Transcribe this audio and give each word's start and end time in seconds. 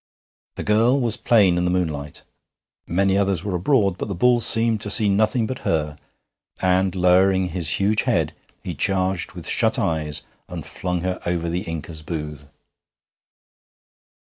The 0.55 0.63
girl 0.63 0.99
was 0.99 1.15
plain 1.15 1.59
in 1.59 1.65
the 1.65 1.69
moonlight. 1.69 2.23
Many 2.87 3.19
others 3.19 3.43
were 3.43 3.53
abroad, 3.53 3.99
but 3.99 4.07
the 4.07 4.15
bull 4.15 4.39
seemed 4.41 4.81
to 4.81 4.89
see 4.89 5.07
nothing 5.07 5.45
but 5.45 5.59
her, 5.59 5.95
and, 6.59 6.95
lowering 6.95 7.49
his 7.49 7.77
huge 7.79 8.01
head, 8.01 8.33
he 8.63 8.73
charged 8.73 9.33
with 9.33 9.47
shut 9.47 9.77
eyes 9.77 10.23
and 10.49 10.65
flung 10.65 11.01
her 11.01 11.19
over 11.27 11.47
the 11.47 11.61
Inca's 11.65 12.01
booth. 12.01 12.45